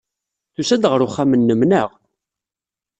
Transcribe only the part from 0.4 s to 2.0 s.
Tusa-d ɣer uxxam-nnem, naɣ?